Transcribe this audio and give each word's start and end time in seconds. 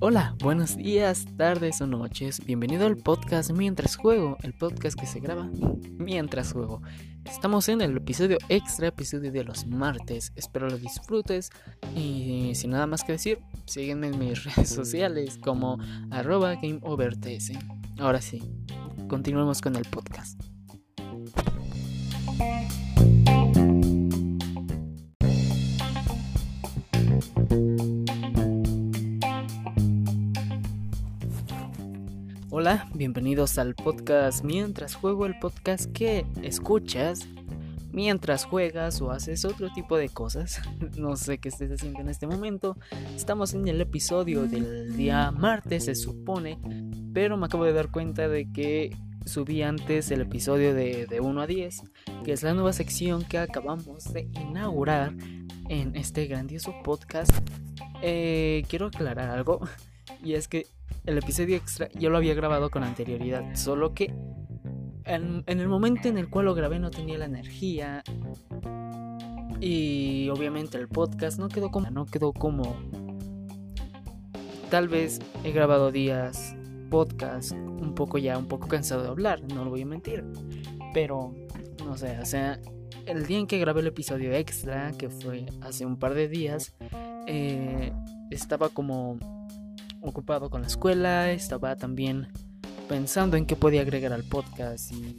Hola, 0.00 0.34
buenos 0.40 0.76
días, 0.76 1.26
tardes 1.36 1.80
o 1.80 1.86
noches. 1.86 2.40
Bienvenido 2.46 2.86
al 2.86 2.96
podcast 2.96 3.50
Mientras 3.50 3.96
Juego, 3.96 4.38
el 4.42 4.54
podcast 4.54 4.98
que 4.98 5.06
se 5.06 5.20
graba 5.20 5.50
mientras 5.98 6.52
juego. 6.52 6.80
Estamos 7.24 7.68
en 7.68 7.80
el 7.82 7.96
episodio 7.96 8.38
extra, 8.48 8.88
episodio 8.88 9.32
de 9.32 9.44
los 9.44 9.66
martes. 9.66 10.32
Espero 10.34 10.70
lo 10.70 10.78
disfrutes. 10.78 11.50
Y 11.94 12.52
sin 12.54 12.70
nada 12.70 12.86
más 12.86 13.04
que 13.04 13.12
decir, 13.12 13.40
sígueme 13.66 14.06
en 14.06 14.18
mis 14.18 14.44
redes 14.56 14.70
sociales 14.70 15.36
como 15.36 15.78
arroba 16.10 16.54
GameOverTS. 16.54 17.52
Ahora 17.98 18.22
sí, 18.22 18.40
continuemos 19.08 19.60
con 19.60 19.76
el 19.76 19.84
podcast. 19.84 20.40
Hola, 32.50 32.88
bienvenidos 32.94 33.58
al 33.58 33.74
podcast 33.74 34.42
Mientras 34.42 34.94
juego, 34.96 35.26
el 35.26 35.38
podcast 35.38 35.92
que 35.92 36.26
escuchas 36.42 37.28
mientras 37.92 38.44
juegas 38.44 39.00
o 39.00 39.10
haces 39.10 39.44
otro 39.44 39.72
tipo 39.72 39.96
de 39.96 40.08
cosas. 40.08 40.60
No 40.96 41.16
sé 41.16 41.38
qué 41.38 41.48
estés 41.48 41.70
haciendo 41.70 42.00
en 42.00 42.08
este 42.08 42.26
momento. 42.26 42.76
Estamos 43.14 43.54
en 43.54 43.68
el 43.68 43.80
episodio 43.80 44.48
del 44.48 44.96
día 44.96 45.30
martes, 45.30 45.84
se 45.84 45.94
supone, 45.94 46.58
pero 47.12 47.36
me 47.36 47.46
acabo 47.46 47.64
de 47.64 47.72
dar 47.72 47.90
cuenta 47.90 48.28
de 48.28 48.50
que 48.50 48.96
subí 49.24 49.62
antes 49.62 50.10
el 50.10 50.22
episodio 50.22 50.74
de, 50.74 51.20
1 51.20 51.40
a 51.40 51.46
10, 51.46 51.82
que 52.24 52.32
es 52.32 52.42
la 52.42 52.54
nueva 52.54 52.72
sección 52.72 53.22
que 53.24 53.38
acabamos 53.38 54.12
de 54.12 54.28
inaugurar 54.40 55.12
en 55.68 55.96
este 55.96 56.26
grandioso 56.26 56.74
podcast. 56.82 57.32
Eh, 58.02 58.64
quiero 58.68 58.86
aclarar 58.86 59.30
algo, 59.30 59.60
y 60.22 60.34
es 60.34 60.48
que 60.48 60.66
el 61.06 61.18
episodio 61.18 61.56
extra 61.56 61.88
yo 61.92 62.10
lo 62.10 62.18
había 62.18 62.34
grabado 62.34 62.70
con 62.70 62.84
anterioridad, 62.84 63.54
solo 63.54 63.94
que 63.94 64.12
en, 65.04 65.44
el 65.46 65.68
momento 65.68 66.08
en 66.08 66.18
el 66.18 66.28
cual 66.28 66.46
lo 66.46 66.54
grabé 66.54 66.78
no 66.78 66.90
tenía 66.90 67.18
la 67.18 67.24
energía 67.24 68.02
y 69.60 70.28
obviamente 70.28 70.76
el 70.76 70.88
podcast 70.88 71.38
no 71.38 71.48
quedó 71.48 71.70
como 71.70 71.90
no 71.90 72.04
quedó 72.06 72.32
como 72.32 72.76
tal 74.70 74.88
vez 74.88 75.20
he 75.44 75.50
grabado 75.50 75.90
días 75.90 76.54
podcast 76.90 77.52
un 77.52 77.94
poco 77.94 78.18
ya 78.18 78.36
un 78.36 78.46
poco 78.46 78.68
cansado 78.68 79.02
de 79.02 79.08
hablar, 79.08 79.40
no 79.54 79.64
lo 79.64 79.70
voy 79.70 79.82
a 79.82 79.86
mentir, 79.86 80.24
pero 80.92 81.34
no 81.84 81.96
sé, 81.96 82.18
o 82.20 82.26
sea, 82.26 82.60
el 83.08 83.26
día 83.26 83.38
en 83.38 83.46
que 83.46 83.58
grabé 83.58 83.80
el 83.80 83.86
episodio 83.86 84.32
extra, 84.34 84.92
que 84.92 85.08
fue 85.08 85.46
hace 85.62 85.86
un 85.86 85.98
par 85.98 86.14
de 86.14 86.28
días, 86.28 86.74
eh, 87.26 87.90
estaba 88.30 88.68
como 88.68 89.18
ocupado 90.02 90.50
con 90.50 90.60
la 90.60 90.66
escuela, 90.66 91.32
estaba 91.32 91.74
también 91.76 92.28
pensando 92.86 93.36
en 93.36 93.46
qué 93.46 93.56
podía 93.56 93.80
agregar 93.80 94.12
al 94.12 94.24
podcast 94.24 94.92
y 94.92 95.16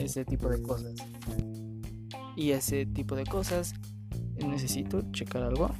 ese 0.00 0.24
tipo 0.24 0.48
de 0.48 0.62
cosas. 0.62 0.94
Y 2.36 2.52
ese 2.52 2.86
tipo 2.86 3.16
de 3.16 3.26
cosas. 3.26 3.74
Necesito 4.36 5.02
checar 5.12 5.42
algo. 5.42 5.70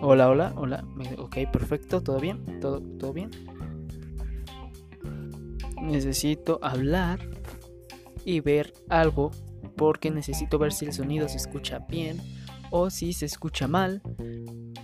Hola, 0.00 0.30
hola, 0.30 0.52
hola. 0.56 0.84
Ok, 1.18 1.38
perfecto, 1.52 2.02
todo 2.02 2.18
bien, 2.20 2.60
todo, 2.60 2.80
todo 2.80 3.12
bien. 3.12 3.30
Necesito 5.80 6.60
hablar 6.62 7.20
y 8.24 8.40
ver 8.40 8.72
algo 8.88 9.32
porque 9.76 10.10
necesito 10.10 10.58
ver 10.58 10.72
si 10.72 10.86
el 10.86 10.92
sonido 10.92 11.28
se 11.28 11.36
escucha 11.36 11.80
bien 11.88 12.20
o 12.70 12.90
si 12.90 13.12
se 13.12 13.26
escucha 13.26 13.68
mal 13.68 14.02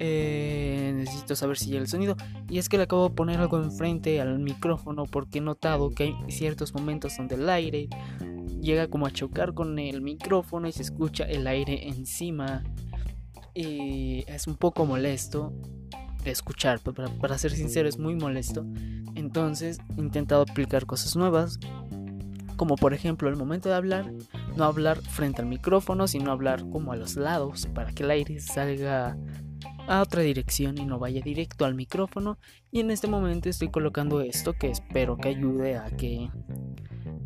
eh, 0.00 0.92
necesito 0.94 1.34
saber 1.34 1.58
si 1.58 1.76
el 1.76 1.88
sonido. 1.88 2.16
Y 2.48 2.58
es 2.58 2.68
que 2.68 2.76
le 2.76 2.84
acabo 2.84 3.08
de 3.08 3.14
poner 3.14 3.40
algo 3.40 3.62
enfrente 3.62 4.20
al 4.20 4.38
micrófono 4.38 5.04
porque 5.04 5.38
he 5.38 5.40
notado 5.40 5.90
que 5.90 6.04
hay 6.04 6.14
ciertos 6.28 6.74
momentos 6.74 7.16
donde 7.16 7.34
el 7.34 7.48
aire 7.48 7.88
llega 8.60 8.88
como 8.88 9.06
a 9.06 9.10
chocar 9.10 9.54
con 9.54 9.78
el 9.78 10.00
micrófono 10.02 10.68
y 10.68 10.72
se 10.72 10.82
escucha 10.82 11.24
el 11.24 11.46
aire 11.46 11.88
encima. 11.88 12.62
Y 13.54 14.24
es 14.28 14.46
un 14.46 14.56
poco 14.56 14.86
molesto 14.86 15.52
de 16.22 16.30
escuchar, 16.30 16.80
para 16.80 17.38
ser 17.38 17.52
sincero 17.52 17.88
es 17.88 17.98
muy 17.98 18.14
molesto. 18.14 18.64
Entonces 19.14 19.78
he 19.96 20.00
intentado 20.00 20.42
aplicar 20.42 20.86
cosas 20.86 21.16
nuevas, 21.16 21.58
como 22.56 22.76
por 22.76 22.94
ejemplo 22.94 23.28
el 23.28 23.36
momento 23.36 23.68
de 23.68 23.74
hablar, 23.74 24.12
no 24.56 24.64
hablar 24.64 25.00
frente 25.02 25.42
al 25.42 25.48
micrófono, 25.48 26.08
sino 26.08 26.32
hablar 26.32 26.68
como 26.70 26.92
a 26.92 26.96
los 26.96 27.16
lados 27.16 27.66
para 27.74 27.92
que 27.92 28.02
el 28.02 28.10
aire 28.10 28.40
salga 28.40 29.16
a 29.86 30.02
otra 30.02 30.22
dirección 30.22 30.78
y 30.78 30.84
no 30.84 30.98
vaya 30.98 31.20
directo 31.22 31.64
al 31.64 31.74
micrófono. 31.74 32.38
Y 32.70 32.80
en 32.80 32.90
este 32.90 33.06
momento 33.06 33.48
estoy 33.48 33.68
colocando 33.68 34.20
esto 34.20 34.52
que 34.52 34.70
espero 34.70 35.16
que 35.16 35.28
ayude 35.28 35.76
a 35.76 35.86
que 35.90 36.30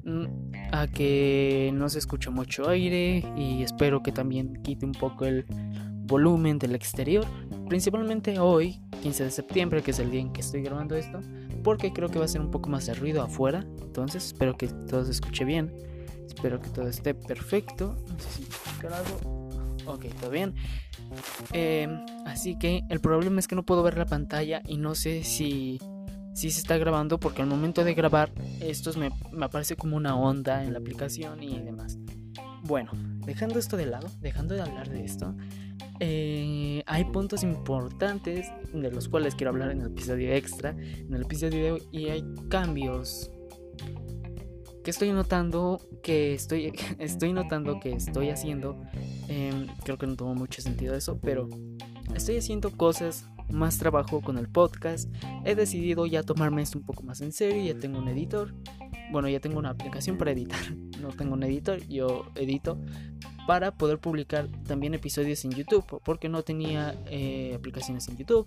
mm, 0.05 0.27
a 0.73 0.87
que 0.87 1.71
no 1.75 1.89
se 1.89 1.99
escuche 1.99 2.31
mucho 2.31 2.69
aire 2.69 3.25
y 3.37 3.63
espero 3.63 4.03
que 4.03 4.13
también 4.13 4.63
quite 4.63 4.87
un 4.87 4.93
poco 4.93 5.27
el 5.27 5.45
volumen 6.05 6.59
del 6.59 6.75
exterior 6.75 7.25
principalmente 7.69 8.39
hoy 8.39 8.81
15 9.03 9.25
de 9.25 9.31
septiembre 9.31 9.83
que 9.83 9.93
es 9.93 9.99
el 9.99 10.11
día 10.11 10.21
en 10.21 10.33
que 10.33 10.41
estoy 10.41 10.63
grabando 10.63 10.97
esto 10.97 11.21
porque 11.63 11.93
creo 11.93 12.09
que 12.09 12.19
va 12.19 12.25
a 12.25 12.29
ser 12.29 12.41
un 12.41 12.51
poco 12.51 12.69
más 12.69 12.87
de 12.87 12.95
ruido 12.95 13.23
afuera. 13.23 13.65
Entonces 13.81 14.27
espero 14.27 14.57
que 14.57 14.69
todo 14.69 15.05
se 15.05 15.13
escuche 15.13 15.45
bien 15.45 15.73
espero 16.43 16.61
que 16.61 16.71
todo 16.71 16.89
esté 16.89 17.15
perfecto. 17.15 17.95
No 18.09 18.19
sé 18.19 18.31
si 18.31 19.87
ok 19.87 20.07
todo 20.21 20.31
bien. 20.31 20.55
Eh, 21.53 21.87
así 22.27 22.59
que 22.59 22.83
el 22.89 22.99
problema 22.99 23.39
es 23.39 23.47
que 23.47 23.55
no 23.55 23.63
puedo 23.63 23.85
ver 23.85 23.97
la 23.97 24.07
pantalla 24.07 24.61
y 24.67 24.77
no 24.77 24.97
sé 24.97 25.23
si, 25.23 25.81
si 26.35 26.51
se 26.51 26.59
está 26.59 26.79
grabando 26.79 27.21
porque 27.21 27.43
al 27.43 27.49
momento 27.49 27.85
de 27.85 27.95
grabar 27.95 28.33
esto 28.61 28.93
me, 28.99 29.11
me 29.31 29.45
aparece 29.45 29.77
como 29.77 29.97
una 29.97 30.17
onda 30.17 30.65
en 30.65 30.73
la 30.73 30.81
aplicación 30.81 31.45
y 31.45 31.61
demás. 31.61 31.97
Bueno, 32.65 32.91
dejando 33.25 33.61
esto 33.61 33.77
de 33.77 33.87
lado, 33.87 34.09
dejando 34.21 34.57
de 34.57 34.63
hablar 34.63 34.89
de 34.89 35.05
esto, 35.05 35.37
eh, 36.01 36.83
hay 36.87 37.05
puntos 37.05 37.45
importantes 37.45 38.49
de 38.73 38.91
los 38.91 39.09
cuales 39.09 39.37
quiero 39.37 39.51
hablar 39.51 39.71
en 39.71 39.83
el 39.83 39.87
episodio 39.89 40.33
extra, 40.33 40.71
en 40.71 41.15
el 41.15 41.23
episodio 41.23 41.63
de 41.63 41.73
hoy, 41.73 41.83
y 41.93 42.09
hay 42.09 42.25
cambios 42.49 43.31
que 44.83 44.91
estoy 44.91 45.13
notando 45.13 45.81
que 46.03 46.35
estoy, 46.35 46.73
estoy 46.99 47.33
notando 47.33 47.81
que 47.81 47.93
estoy 47.93 48.31
haciendo. 48.31 48.83
Em, 49.29 49.67
creo 49.85 49.99
que 49.99 50.07
no 50.07 50.17
tuvo 50.17 50.35
mucho 50.35 50.63
sentido 50.63 50.95
eso, 50.95 51.19
pero 51.21 51.49
estoy 52.15 52.37
haciendo 52.37 52.71
cosas, 52.71 53.27
más 53.51 53.79
trabajo 53.79 54.21
con 54.21 54.39
el 54.39 54.49
podcast. 54.49 55.11
He 55.45 55.55
decidido 55.55 56.07
ya 56.07 56.23
tomarme 56.23 56.63
esto 56.63 56.79
un 56.79 56.85
poco 56.85 57.03
más 57.03 57.21
en 57.21 57.33
serio. 57.33 57.63
Ya 57.75 57.79
tengo 57.79 57.99
un 57.99 58.09
editor. 58.09 58.55
Bueno, 59.11 59.29
ya 59.29 59.41
tengo 59.41 59.59
una 59.59 59.71
aplicación 59.71 60.19
para 60.19 60.33
editar. 60.33 60.61
No 61.03 61.09
tengo 61.09 61.35
un 61.35 61.43
editor, 61.43 61.85
yo 61.89 62.27
edito 62.37 62.79
para 63.47 63.73
poder 63.73 63.99
publicar 63.99 64.49
también 64.67 64.95
episodios 64.95 65.45
en 65.45 65.53
YouTube, 65.53 66.01
porque 66.05 66.29
no 66.29 66.43
tenía 66.43 66.95
eh, 67.07 67.55
aplicaciones 67.57 68.09
en 68.09 68.17
YouTube. 68.17 68.47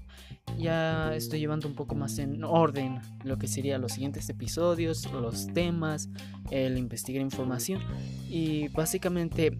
Ya 0.57 1.13
estoy 1.15 1.39
llevando 1.39 1.67
un 1.67 1.75
poco 1.75 1.95
más 1.95 2.17
en 2.19 2.43
orden 2.43 2.99
lo 3.23 3.37
que 3.37 3.47
serían 3.47 3.81
los 3.81 3.93
siguientes 3.93 4.29
episodios, 4.29 5.11
los 5.11 5.47
temas, 5.47 6.09
el 6.49 6.77
investigar 6.77 7.21
información 7.21 7.81
y 8.29 8.69
básicamente 8.69 9.57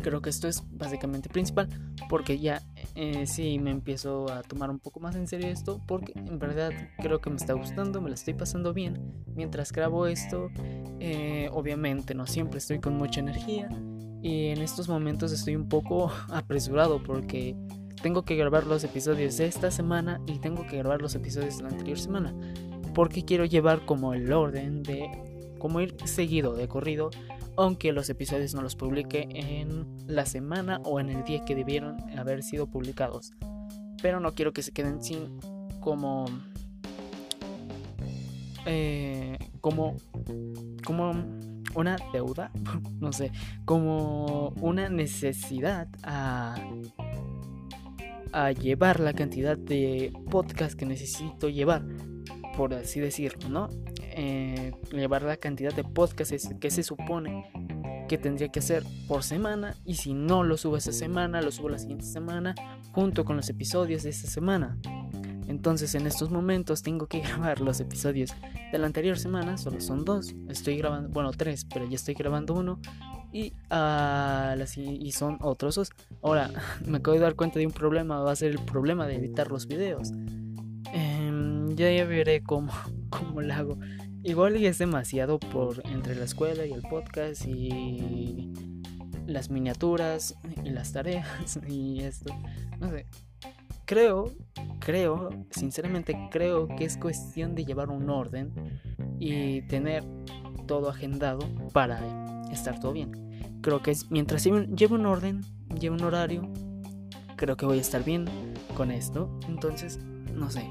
creo 0.00 0.22
que 0.22 0.30
esto 0.30 0.48
es 0.48 0.62
básicamente 0.70 1.28
principal 1.28 1.68
porque 2.08 2.38
ya 2.38 2.62
eh, 2.94 3.26
sí 3.26 3.58
me 3.58 3.70
empiezo 3.70 4.30
a 4.30 4.42
tomar 4.42 4.70
un 4.70 4.78
poco 4.78 5.00
más 5.00 5.14
en 5.16 5.26
serio 5.26 5.48
esto 5.48 5.80
porque 5.86 6.12
en 6.14 6.38
verdad 6.38 6.72
creo 6.98 7.20
que 7.20 7.30
me 7.30 7.36
está 7.36 7.52
gustando, 7.52 8.00
me 8.00 8.08
lo 8.08 8.14
estoy 8.14 8.34
pasando 8.34 8.72
bien 8.72 9.24
mientras 9.34 9.72
grabo 9.72 10.06
esto. 10.06 10.50
Eh, 10.98 11.48
obviamente 11.52 12.14
no 12.14 12.26
siempre 12.26 12.58
estoy 12.58 12.80
con 12.80 12.96
mucha 12.96 13.20
energía 13.20 13.68
y 14.22 14.48
en 14.48 14.58
estos 14.58 14.88
momentos 14.88 15.32
estoy 15.32 15.56
un 15.56 15.68
poco 15.68 16.10
apresurado 16.30 17.02
porque 17.02 17.56
tengo 18.02 18.24
que 18.24 18.36
grabar 18.36 18.66
los 18.66 18.82
episodios 18.84 19.36
de 19.36 19.46
esta 19.46 19.70
semana 19.70 20.20
y 20.26 20.38
tengo 20.38 20.66
que 20.66 20.78
grabar 20.78 21.00
los 21.00 21.14
episodios 21.14 21.58
de 21.58 21.64
la 21.64 21.68
anterior 21.70 21.98
semana 21.98 22.34
porque 22.94 23.24
quiero 23.24 23.44
llevar 23.44 23.84
como 23.86 24.14
el 24.14 24.32
orden 24.32 24.82
de 24.82 25.08
como 25.58 25.80
ir 25.80 25.94
seguido 26.04 26.54
de 26.54 26.68
corrido 26.68 27.10
aunque 27.62 27.92
los 27.92 28.08
episodios 28.10 28.54
no 28.54 28.62
los 28.62 28.76
publique 28.76 29.28
en 29.30 29.86
la 30.06 30.26
semana 30.26 30.80
o 30.84 31.00
en 31.00 31.10
el 31.10 31.24
día 31.24 31.44
que 31.44 31.54
debieron 31.54 31.96
haber 32.18 32.42
sido 32.42 32.66
publicados. 32.68 33.32
Pero 34.02 34.20
no 34.20 34.34
quiero 34.34 34.52
que 34.52 34.62
se 34.62 34.72
queden 34.72 35.02
sin 35.02 35.38
como 35.80 36.26
eh, 38.66 39.38
como 39.60 39.96
como 40.84 41.12
una 41.74 41.96
deuda, 42.12 42.50
no 43.00 43.12
sé, 43.12 43.32
como 43.64 44.48
una 44.60 44.88
necesidad 44.88 45.88
a 46.02 46.54
a 48.32 48.52
llevar 48.52 49.00
la 49.00 49.12
cantidad 49.12 49.58
de 49.58 50.12
podcast 50.30 50.78
que 50.78 50.86
necesito 50.86 51.48
llevar, 51.48 51.84
por 52.56 52.74
así 52.74 53.00
decirlo, 53.00 53.48
¿no? 53.48 53.68
Eh, 54.12 54.72
llevar 54.92 55.22
la 55.22 55.36
cantidad 55.36 55.72
de 55.72 55.84
podcasts 55.84 56.50
que 56.60 56.70
se 56.70 56.82
supone 56.82 57.50
qué 58.08 58.18
tendría 58.18 58.48
que 58.48 58.58
hacer 58.58 58.82
por 59.06 59.22
semana 59.22 59.76
y 59.84 59.94
si 59.94 60.14
no 60.14 60.42
lo 60.42 60.56
subo 60.56 60.76
esa 60.76 60.90
semana, 60.90 61.40
lo 61.42 61.52
subo 61.52 61.68
la 61.68 61.78
siguiente 61.78 62.06
semana 62.06 62.56
junto 62.92 63.24
con 63.24 63.36
los 63.36 63.48
episodios 63.48 64.02
de 64.02 64.10
esta 64.10 64.28
semana. 64.28 64.76
Entonces 65.46 65.94
en 65.94 66.08
estos 66.08 66.30
momentos 66.30 66.82
tengo 66.82 67.06
que 67.06 67.20
grabar 67.20 67.60
los 67.60 67.78
episodios 67.78 68.34
de 68.72 68.78
la 68.78 68.86
anterior 68.86 69.16
semana, 69.16 69.58
solo 69.58 69.80
son 69.80 70.04
dos. 70.04 70.34
Estoy 70.48 70.76
grabando, 70.76 71.08
bueno, 71.10 71.30
tres, 71.30 71.64
pero 71.72 71.88
ya 71.88 71.94
estoy 71.94 72.14
grabando 72.14 72.54
uno. 72.54 72.80
Y, 73.32 73.52
uh, 73.70 74.60
y 74.76 75.12
son 75.12 75.38
otros 75.40 75.76
dos. 75.76 75.90
Ahora, 76.20 76.50
me 76.84 76.98
acabo 76.98 77.14
de 77.14 77.20
dar 77.20 77.36
cuenta 77.36 77.60
de 77.60 77.66
un 77.66 77.72
problema, 77.72 78.18
va 78.20 78.32
a 78.32 78.36
ser 78.36 78.50
el 78.50 78.64
problema 78.64 79.06
de 79.06 79.16
editar 79.16 79.52
los 79.52 79.68
videos. 79.68 80.10
Ya, 81.80 81.90
ya 81.90 82.04
veré 82.04 82.42
cómo, 82.42 82.70
cómo 83.08 83.40
lo 83.40 83.54
hago. 83.54 83.78
Igual 84.22 84.58
y 84.58 84.66
es 84.66 84.76
demasiado 84.76 85.40
por 85.40 85.80
entre 85.88 86.14
la 86.14 86.26
escuela 86.26 86.66
y 86.66 86.72
el 86.74 86.82
podcast 86.82 87.46
y 87.46 88.52
las 89.26 89.48
miniaturas 89.48 90.36
y 90.62 90.68
las 90.68 90.92
tareas 90.92 91.58
y 91.66 92.00
esto. 92.00 92.36
No 92.80 92.90
sé. 92.90 93.06
Creo, 93.86 94.30
creo, 94.78 95.30
sinceramente 95.52 96.28
creo 96.30 96.68
que 96.68 96.84
es 96.84 96.98
cuestión 96.98 97.54
de 97.54 97.64
llevar 97.64 97.88
un 97.88 98.10
orden 98.10 98.52
y 99.18 99.62
tener 99.62 100.04
todo 100.66 100.90
agendado 100.90 101.48
para 101.72 102.44
estar 102.52 102.78
todo 102.78 102.92
bien. 102.92 103.40
Creo 103.62 103.80
que 103.80 103.92
es, 103.92 104.10
mientras 104.10 104.44
lleve 104.44 104.94
un 104.94 105.06
orden, 105.06 105.40
lleve 105.80 105.96
un 105.96 106.04
horario, 106.04 106.46
creo 107.36 107.56
que 107.56 107.64
voy 107.64 107.78
a 107.78 107.80
estar 107.80 108.04
bien 108.04 108.26
con 108.76 108.90
esto. 108.90 109.40
Entonces, 109.48 109.98
no 110.34 110.50
sé, 110.50 110.70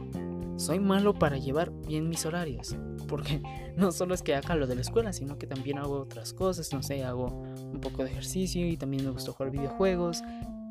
soy 0.59 0.79
malo 0.79 1.13
para 1.13 1.37
llevar 1.37 1.71
bien 1.87 2.09
mis 2.09 2.25
horarios. 2.25 2.75
Porque 3.07 3.41
no 3.77 3.91
solo 3.91 4.13
es 4.13 4.21
que 4.21 4.35
haga 4.35 4.55
lo 4.55 4.67
de 4.67 4.75
la 4.75 4.81
escuela, 4.81 5.13
sino 5.13 5.37
que 5.37 5.47
también 5.47 5.77
hago 5.77 6.01
otras 6.01 6.33
cosas. 6.33 6.71
No 6.73 6.83
sé, 6.83 7.03
hago 7.03 7.27
un 7.27 7.79
poco 7.81 8.03
de 8.03 8.11
ejercicio 8.11 8.67
y 8.67 8.77
también 8.77 9.05
me 9.05 9.11
gusta 9.11 9.31
jugar 9.31 9.51
videojuegos. 9.51 10.21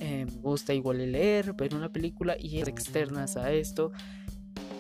Eh, 0.01 0.27
me 0.27 0.41
gusta 0.41 0.75
igual 0.75 0.99
leer, 1.11 1.55
ver 1.55 1.75
una 1.75 1.91
película 1.91 2.37
y 2.39 2.61
externas 2.61 3.37
a 3.37 3.51
esto. 3.51 3.91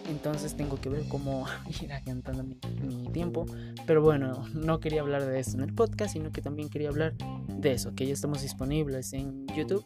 Entonces 0.08 0.56
tengo 0.56 0.80
que 0.80 0.88
ver 0.88 1.02
cómo 1.08 1.46
ir 1.82 1.92
agentando 1.92 2.44
mi, 2.44 2.58
mi, 2.82 3.08
tiempo. 3.10 3.46
Pero 3.86 4.02
bueno, 4.02 4.46
no 4.54 4.78
quería 4.78 5.00
hablar 5.00 5.24
de 5.24 5.40
esto 5.40 5.56
en 5.56 5.64
el 5.64 5.74
podcast, 5.74 6.12
sino 6.12 6.30
que 6.30 6.42
también 6.42 6.68
quería 6.68 6.90
hablar 6.90 7.14
de 7.48 7.72
eso, 7.72 7.94
que 7.94 8.06
ya 8.06 8.12
estamos 8.12 8.42
disponibles 8.42 9.12
en 9.12 9.46
YouTube 9.48 9.84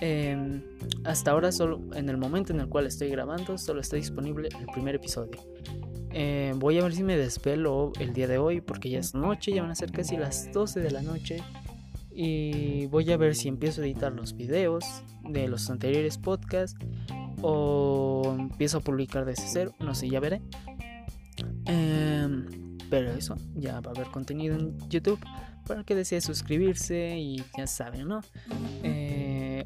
Em, 0.00 0.62
hasta 1.04 1.30
ahora 1.30 1.52
solo 1.52 1.80
en 1.94 2.08
el 2.08 2.16
momento 2.16 2.52
en 2.52 2.60
el 2.60 2.68
cual 2.68 2.86
estoy 2.86 3.08
grabando 3.10 3.58
solo 3.58 3.80
está 3.80 3.96
disponible 3.96 4.48
el 4.58 4.66
primer 4.66 4.94
episodio. 4.94 5.40
Em, 6.12 6.58
voy 6.58 6.78
a 6.78 6.82
ver 6.82 6.94
si 6.94 7.02
me 7.02 7.16
despelo 7.16 7.92
el 8.00 8.12
día 8.12 8.26
de 8.26 8.38
hoy 8.38 8.60
porque 8.60 8.90
ya 8.90 8.98
es 8.98 9.14
noche, 9.14 9.52
ya 9.52 9.62
van 9.62 9.70
a 9.70 9.74
ser 9.74 9.92
casi 9.92 10.16
las 10.16 10.50
12 10.52 10.80
de 10.80 10.90
la 10.90 11.02
noche. 11.02 11.42
Y 12.12 12.86
voy 12.86 13.10
a 13.12 13.16
ver 13.16 13.34
si 13.34 13.48
empiezo 13.48 13.82
a 13.82 13.84
editar 13.84 14.12
los 14.12 14.36
videos 14.36 14.84
de 15.22 15.48
los 15.48 15.70
anteriores 15.70 16.18
podcasts 16.18 16.78
o 17.42 18.36
empiezo 18.38 18.78
a 18.78 18.80
publicar 18.80 19.24
desde 19.24 19.44
cero, 19.46 19.74
no 19.80 19.94
sé, 19.94 20.08
ya 20.08 20.20
veré. 20.20 20.42
Em, 21.66 22.46
pero 22.90 23.12
eso, 23.12 23.36
ya 23.54 23.80
va 23.80 23.92
a 23.92 23.94
haber 23.94 24.08
contenido 24.08 24.56
en 24.56 24.76
YouTube 24.88 25.20
para 25.66 25.84
que 25.84 25.94
desee 25.94 26.20
suscribirse 26.20 27.16
y 27.16 27.42
ya 27.56 27.66
saben, 27.66 28.08
¿no? 28.08 28.22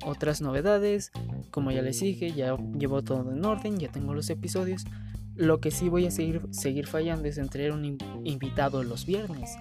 Otras 0.05 0.41
novedades, 0.41 1.12
como 1.51 1.71
ya 1.71 1.83
les 1.83 2.01
dije, 2.01 2.33
ya 2.33 2.56
llevo 2.79 3.03
todo 3.03 3.33
en 3.33 3.45
orden, 3.45 3.79
ya 3.79 3.89
tengo 3.91 4.15
los 4.15 4.31
episodios. 4.31 4.85
Lo 5.35 5.61
que 5.61 5.71
sí 5.71 5.89
voy 5.89 6.06
a 6.06 6.11
seguir, 6.11 6.43
seguir 6.51 6.87
fallando 6.87 7.27
es 7.27 7.39
en 7.39 7.49
traer 7.49 7.73
un 7.73 7.99
invitado 8.25 8.83
los 8.85 9.06
viernes. 9.06 9.56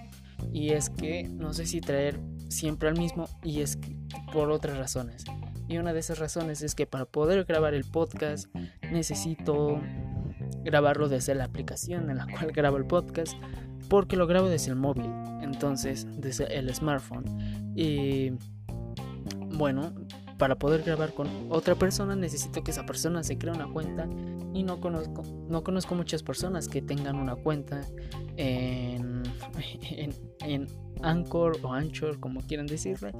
Y 0.52 0.70
es 0.70 0.90
que 0.90 1.24
no 1.24 1.52
sé 1.52 1.66
si 1.66 1.80
traer 1.80 2.20
siempre 2.48 2.88
al 2.88 2.98
mismo 2.98 3.28
y 3.42 3.60
es 3.60 3.78
por 4.32 4.50
otras 4.50 4.76
razones. 4.78 5.24
Y 5.68 5.78
una 5.78 5.92
de 5.92 6.00
esas 6.00 6.18
razones 6.18 6.62
es 6.62 6.74
que 6.74 6.86
para 6.86 7.06
poder 7.06 7.44
grabar 7.44 7.74
el 7.74 7.84
podcast 7.84 8.54
necesito 8.92 9.80
grabarlo 10.62 11.08
desde 11.08 11.34
la 11.34 11.44
aplicación 11.44 12.10
en 12.10 12.18
la 12.18 12.26
cual 12.26 12.52
grabo 12.52 12.76
el 12.76 12.86
podcast 12.86 13.34
porque 13.88 14.16
lo 14.16 14.26
grabo 14.26 14.48
desde 14.48 14.70
el 14.70 14.76
móvil, 14.76 15.10
entonces 15.42 16.06
desde 16.18 16.52
el 16.56 16.74
smartphone. 16.74 17.24
Y 17.76 18.32
bueno, 19.56 19.94
para 20.38 20.56
poder 20.56 20.82
grabar 20.82 21.14
con 21.14 21.28
otra 21.50 21.74
persona 21.74 22.16
necesito 22.16 22.62
que 22.62 22.70
esa 22.70 22.86
persona 22.86 23.22
se 23.22 23.38
cree 23.38 23.52
una 23.52 23.68
cuenta. 23.68 24.08
Y 24.52 24.62
no 24.62 24.80
conozco 24.80 25.22
no 25.48 25.64
conozco 25.64 25.94
muchas 25.94 26.22
personas 26.22 26.68
que 26.68 26.80
tengan 26.80 27.16
una 27.16 27.34
cuenta 27.36 27.80
en, 28.36 29.22
en, 30.40 30.84
Anchor 31.02 31.58
o 31.62 31.72
Anchor 31.72 32.18
como 32.18 32.40
quieran 32.40 32.66
decirle. 32.66 33.12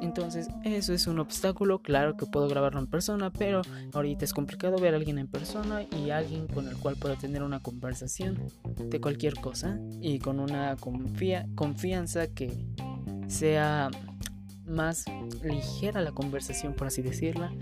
Entonces 0.00 0.48
eso 0.64 0.92
es 0.92 1.06
un 1.06 1.18
obstáculo. 1.18 1.80
Claro 1.80 2.16
que 2.16 2.26
puedo 2.26 2.46
grabarlo 2.46 2.80
en 2.80 2.86
persona 2.86 3.30
pero 3.30 3.62
ahorita 3.92 4.24
es 4.24 4.32
complicado 4.32 4.78
ver 4.78 4.94
a 4.94 4.98
alguien 4.98 5.18
en 5.18 5.28
persona 5.28 5.82
y 5.82 6.10
alguien 6.10 6.46
con 6.46 6.68
el 6.68 6.76
cual 6.76 6.96
pueda 6.96 7.16
tener 7.16 7.42
una 7.42 7.60
conversación 7.60 8.38
de 8.78 9.00
cualquier 9.00 9.34
cosa 9.34 9.78
y 10.00 10.18
con 10.18 10.40
una 10.40 10.76
confianza 10.76 12.28
que 12.28 12.52
sea 13.28 13.90
más 14.64 15.04
ligera 15.42 16.00
la 16.00 16.12
conversación, 16.12 16.74
por 16.74 16.86
así 16.86 17.02
decirla, 17.02 17.52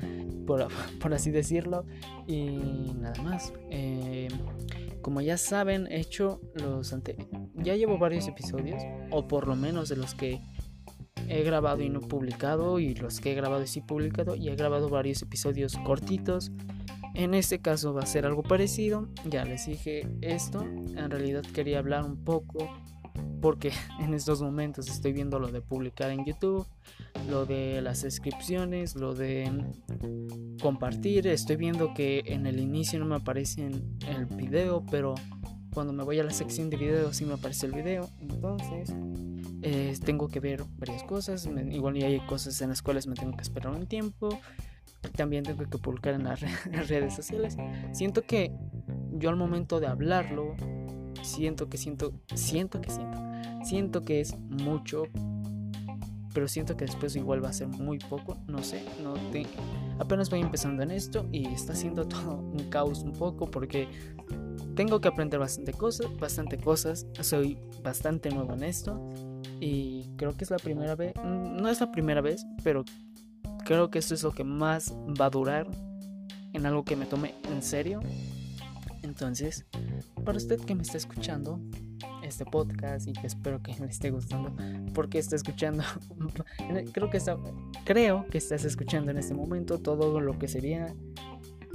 por, 0.47 0.69
por 1.00 1.14
así 1.14 1.31
decirlo, 1.31 1.85
y 2.26 2.93
nada 3.00 3.23
más. 3.23 3.52
Eh, 3.70 4.29
como 5.02 5.20
ya 5.20 5.38
saben, 5.38 5.87
he 5.91 6.00
hecho 6.00 6.41
los 6.55 6.93
ante 6.93 7.17
ya 7.55 7.75
llevo 7.75 7.99
varios 7.99 8.29
episodios, 8.29 8.82
o 9.11 9.26
por 9.29 9.47
lo 9.47 9.56
menos 9.56 9.88
de 9.88 9.97
los 9.97 10.14
que 10.14 10.41
he 11.29 11.43
grabado 11.43 11.82
y 11.82 11.88
no 11.88 12.00
publicado, 12.00 12.79
y 12.79 12.94
los 12.94 13.20
que 13.20 13.32
he 13.32 13.35
grabado 13.35 13.62
y 13.62 13.67
sí 13.67 13.81
publicado, 13.81 14.35
y 14.37 14.49
he 14.49 14.56
grabado 14.56 14.88
varios 14.88 15.23
episodios 15.23 15.76
cortitos. 15.85 16.52
En 17.14 17.35
este 17.35 17.61
caso 17.61 17.93
va 17.93 18.02
a 18.02 18.06
ser 18.06 18.25
algo 18.25 18.43
parecido, 18.43 19.08
ya 19.25 19.44
les 19.44 19.67
dije 19.67 20.06
esto, 20.20 20.62
en 20.62 21.11
realidad 21.11 21.43
quería 21.43 21.79
hablar 21.79 22.05
un 22.05 22.23
poco 22.25 22.70
porque 23.41 23.73
en 24.01 24.15
estos 24.15 24.43
momentos 24.43 24.89
estoy 24.89 25.13
viendo 25.13 25.39
lo 25.39 25.49
de 25.49 25.61
publicar 25.61 26.11
en 26.11 26.25
YouTube, 26.25 26.67
lo 27.29 27.47
de 27.47 27.81
las 27.81 28.01
suscripciones, 28.01 28.97
lo 28.97 29.15
de 29.15 29.51
compartir. 30.63 31.27
Estoy 31.27 31.57
viendo 31.57 31.95
que 31.95 32.23
en 32.27 32.47
el 32.47 32.61
inicio 32.61 32.99
no 32.99 33.07
me 33.07 33.17
aparece 33.17 33.67
el 33.67 34.27
video, 34.27 34.85
pero 34.91 35.15
cuando 35.73 35.93
me 35.93 36.03
voy 36.03 36.19
a 36.19 36.25
la 36.25 36.33
sección 36.33 36.69
de 36.69 36.77
videos 36.77 37.17
sí 37.17 37.25
me 37.25 37.35
aparece 37.35 37.67
el 37.67 37.73
video. 37.73 38.09
Entonces 38.21 38.95
eh, 39.63 39.97
tengo 40.05 40.29
que 40.29 40.41
ver 40.41 40.65
varias 40.79 41.03
cosas. 41.05 41.49
igual 41.71 41.97
y 41.97 42.03
hay 42.03 42.21
cosas 42.21 42.61
en 42.61 42.71
las 42.71 42.83
cuales 42.83 43.07
me 43.07 43.15
tengo 43.15 43.37
que 43.37 43.43
esperar 43.43 43.73
un 43.73 43.87
tiempo. 43.87 44.41
También 45.17 45.45
tengo 45.45 45.64
que 45.69 45.79
publicar 45.79 46.14
en 46.14 46.25
las 46.25 46.41
redes 46.41 47.14
sociales. 47.14 47.57
Siento 47.93 48.23
que 48.23 48.53
yo 49.12 49.31
al 49.31 49.37
momento 49.37 49.81
de 49.81 49.87
hablarlo 49.87 50.55
siento 51.23 51.69
que 51.69 51.79
siento, 51.79 52.12
siento 52.35 52.81
que 52.81 52.91
siento, 52.91 53.19
siento 53.64 54.05
que 54.05 54.21
es 54.21 54.37
mucho, 54.38 55.05
pero 56.33 56.49
siento 56.49 56.76
que 56.76 56.85
después 56.87 57.17
igual 57.17 57.45
va 57.45 57.49
a 57.50 57.52
ser 57.52 57.69
muy 57.69 57.99
poco, 57.99 58.38
no 58.47 58.62
sé, 58.62 58.83
no 59.02 59.14
te, 59.33 59.47
apenas 59.99 60.31
voy 60.31 60.40
empezando 60.40 60.83
en 60.83 60.90
esto 60.90 61.26
y 61.33 61.47
está 61.47 61.75
siendo 61.75 62.05
todo 62.09 62.37
un 62.37 62.71
caos 62.71 63.02
un 63.02 63.12
poco 63.12 63.50
porque 63.50 63.88
tengo 64.75 65.00
que 65.00 65.09
aprender 65.09 65.40
bastante 65.40 65.73
cosas, 65.73 66.07
bastante 66.19 66.57
cosas, 66.59 67.07
soy 67.21 67.59
bastante 67.83 68.31
nuevo 68.31 68.55
en 68.55 68.62
esto 68.62 69.11
y 69.61 70.07
creo 70.17 70.37
que 70.37 70.45
es 70.45 70.50
la 70.50 70.59
primera 70.59 70.95
vez, 70.95 71.14
no 71.23 71.69
es 71.69 71.81
la 71.81 71.90
primera 71.90 72.21
vez, 72.21 72.47
pero 72.62 72.85
creo 73.64 73.90
que 73.90 73.99
esto 73.99 74.14
es 74.14 74.23
lo 74.23 74.33
que 74.33 74.45
más 74.45 74.95
va 75.21 75.26
a 75.26 75.31
durar 75.31 75.67
en 76.52 76.67
algo 76.67 76.85
que 76.85 76.97
me 76.97 77.07
tome 77.07 77.35
en 77.50 77.62
serio. 77.62 78.00
Entonces, 79.02 79.67
para 80.25 80.37
usted 80.37 80.61
que 80.61 80.75
me 80.75 80.83
está 80.83 80.97
escuchando 80.97 81.61
este 82.31 82.45
podcast 82.45 83.07
y 83.07 83.13
que 83.13 83.27
espero 83.27 83.63
que 83.63 83.75
le 83.79 83.87
esté 83.87 84.11
gustando, 84.11 84.55
porque 84.95 85.19
está 85.19 85.37
escuchando, 85.37 85.85
creo 86.93 87.11
que 87.11 87.19
está, 87.19 87.37
creo 87.85 88.27
que 88.27 88.39
estás 88.39 88.65
escuchando 88.65 89.11
en 89.11 89.19
este 89.19 89.35
momento 89.35 89.79
todo 89.79 90.21
lo 90.21 90.39
que 90.39 90.49
sería 90.49 90.95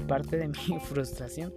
parte 0.07 0.37
de 0.37 0.47
mi 0.47 0.79
frustración 0.83 1.53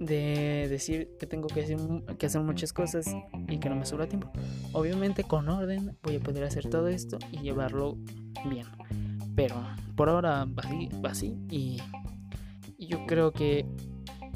de 0.00 0.66
decir 0.68 1.10
que 1.18 1.26
tengo 1.26 1.48
que 1.48 1.62
hacer, 1.62 1.78
que 2.18 2.26
hacer 2.26 2.42
muchas 2.42 2.72
cosas 2.72 3.06
y 3.48 3.58
que 3.58 3.68
no 3.68 3.76
me 3.76 3.86
sobra 3.86 4.06
tiempo. 4.06 4.30
Obviamente 4.72 5.24
con 5.24 5.48
orden 5.48 5.96
voy 6.02 6.16
a 6.16 6.20
poder 6.20 6.44
hacer 6.44 6.68
todo 6.68 6.88
esto 6.88 7.18
y 7.32 7.38
llevarlo 7.38 7.96
bien. 8.48 8.66
Pero 9.34 9.56
por 9.96 10.08
ahora 10.08 10.46
va 10.46 11.10
así, 11.10 11.36
y 11.50 11.80
yo 12.78 13.06
creo 13.06 13.32
que 13.32 13.66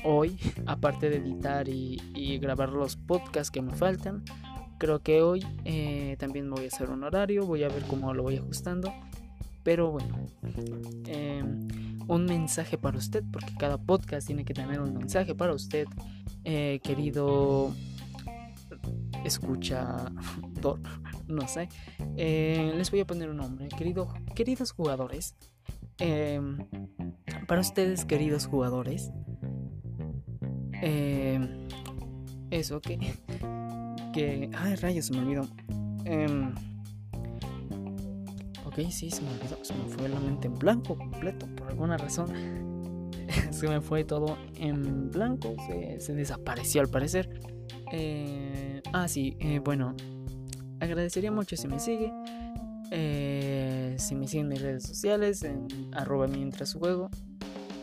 hoy, 0.05 0.39
aparte 0.67 1.11
de 1.11 1.17
editar 1.17 1.69
y, 1.69 2.39
grabar 2.39 2.71
los 2.71 2.97
podcasts 2.97 3.51
que 3.51 3.63
me 3.63 3.73
faltan, 3.73 4.25
creo 4.79 5.01
que 5.01 5.23
hoy 5.23 5.45
eh, 5.65 6.17
también 6.19 6.51
voy 6.51 6.65
a 6.65 6.69
hacer 6.69 6.91
un 6.91 7.05
horario, 7.05 7.47
voy 7.47 7.65
a 7.65 7.69
ver 7.69 7.83
cómo 7.85 8.13
lo 8.15 8.23
voy 8.23 8.37
ajustando. 8.37 8.93
Pero 9.63 9.91
bueno, 9.91 10.27
em, 11.07 11.69
un 12.09 12.25
mensaje 12.25 12.79
para 12.79 12.97
usted, 12.97 13.23
porque 13.31 13.55
cada 13.59 13.77
podcast 13.77 14.27
tiene 14.27 14.45
que 14.45 14.55
tener 14.55 14.81
un 14.81 14.95
mensaje 14.95 15.35
para 15.35 15.53
usted, 15.53 15.87
eh, 16.45 16.81
querido 16.83 17.75
escucha, 19.25 19.97
no 21.29 21.49
sé. 21.49 21.69
Eh, 22.17 22.73
les 22.77 22.91
voy 22.91 23.01
a 23.01 23.07
poner 23.07 23.29
un 23.29 23.37
nombre. 23.37 23.69
Querido, 23.69 24.09
queridos 24.35 24.73
jugadores. 24.73 25.37
Em, 25.99 26.67
para 27.47 27.61
ustedes, 27.61 28.05
queridos 28.05 28.47
jugadores. 28.47 29.11
Em, 30.81 31.49
eso, 32.51 32.81
que... 32.81 32.99
que 34.13 34.51
ay, 34.55 34.75
rayos, 34.77 35.07
se 35.07 35.13
me 35.13 35.21
olvidó. 35.21 35.47
Em, 36.05 36.55
ok, 38.65 38.79
sí, 38.91 39.11
se 39.11 39.23
me 39.23 39.31
olvidó. 39.31 39.59
Se 39.63 39.75
me 39.75 39.85
fue 39.85 40.09
la 40.09 40.21
mente 40.21 40.49
en 40.49 40.55
blanco 40.55 40.97
completo. 40.97 41.47
Por 41.57 41.69
alguna 41.69 41.97
razón. 41.97 42.31
se 43.51 43.69
me 43.69 43.81
fue 43.81 44.05
todo 44.05 44.37
en 44.57 45.11
blanco. 45.11 45.55
Se, 45.99 46.15
desapareció 46.15 46.81
al 46.81 46.89
parecer. 46.89 47.41
Eh, 47.93 48.83
ah, 48.93 49.09
sí, 49.09 49.37
eh, 49.41 49.61
bueno. 49.63 49.95
Agradecería 50.81 51.31
mucho 51.31 51.57
si 51.57 51.69
me 51.69 51.79
sigue. 51.79 52.13
Eh, 52.91 53.95
si 53.99 54.15
me 54.17 54.27
siguen 54.27 54.47
en 54.47 54.53
mis 54.53 54.63
redes 54.63 54.83
sociales, 54.85 55.43
en 55.45 55.69
arroba 55.93 56.27
mientras 56.27 56.75
juego, 56.75 57.11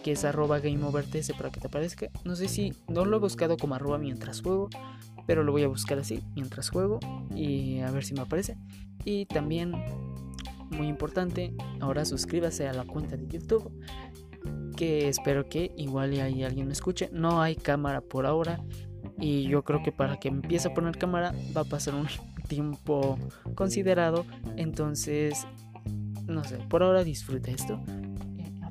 que 0.07 0.13
es 0.13 0.23
arroba 0.23 0.59
gameoverts 0.59 1.33
para 1.33 1.51
que 1.51 1.59
te 1.59 1.67
aparezca. 1.67 2.07
No 2.23 2.37
sé 2.37 2.47
si 2.47 2.73
no 2.87 3.03
lo 3.03 3.17
he 3.17 3.19
buscado 3.19 3.57
como 3.57 3.75
arroba 3.75 3.97
mientras 3.97 4.41
juego, 4.41 4.69
pero 5.25 5.43
lo 5.43 5.51
voy 5.51 5.63
a 5.63 5.67
buscar 5.67 5.99
así, 5.99 6.23
mientras 6.33 6.69
juego, 6.69 7.01
y 7.35 7.79
a 7.79 7.91
ver 7.91 8.05
si 8.05 8.13
me 8.13 8.21
aparece. 8.21 8.57
Y 9.03 9.25
también, 9.25 9.73
muy 10.69 10.87
importante, 10.87 11.53
ahora 11.81 12.05
suscríbase 12.05 12.69
a 12.69 12.73
la 12.73 12.85
cuenta 12.85 13.17
de 13.17 13.27
YouTube, 13.27 13.69
que 14.77 15.09
espero 15.09 15.49
que 15.49 15.73
igual 15.75 16.13
y 16.13 16.21
alguien 16.21 16.67
me 16.67 16.71
escuche. 16.71 17.09
No 17.11 17.41
hay 17.41 17.57
cámara 17.57 17.99
por 17.99 18.25
ahora, 18.25 18.63
y 19.19 19.43
yo 19.49 19.65
creo 19.65 19.83
que 19.83 19.91
para 19.91 20.21
que 20.21 20.29
empiece 20.29 20.69
a 20.69 20.73
poner 20.73 20.97
cámara 20.97 21.35
va 21.53 21.63
a 21.63 21.65
pasar 21.65 21.95
un 21.95 22.07
tiempo 22.47 23.19
considerado. 23.55 24.25
Entonces, 24.55 25.45
no 26.27 26.45
sé, 26.45 26.59
por 26.69 26.81
ahora 26.81 27.03
disfrute 27.03 27.51
esto. 27.51 27.83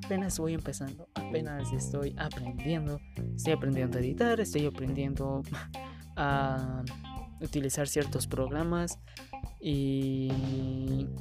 Apenas 0.06 0.38
voy 0.38 0.54
empezando, 0.54 1.08
apenas 1.16 1.72
estoy 1.72 2.14
aprendiendo. 2.16 3.00
Estoy 3.34 3.54
aprendiendo 3.54 3.98
a 3.98 4.00
editar, 4.00 4.38
estoy 4.38 4.64
aprendiendo 4.64 5.42
a 6.16 6.84
utilizar 7.40 7.88
ciertos 7.88 8.28
programas 8.28 9.00
y 9.60 10.28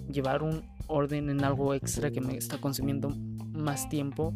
llevar 0.08 0.44
un 0.44 0.70
orden 0.86 1.32
en 1.32 1.44
algo 1.44 1.74
extra 1.74 2.12
que 2.12 2.22
me 2.22 2.38
está 2.38 2.60
consumiendo 2.60 3.10
más 3.10 3.90
tiempo 3.90 4.36